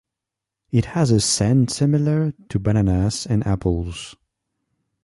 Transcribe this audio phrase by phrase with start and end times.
[0.71, 4.15] It has a scent similar to bananas and apples.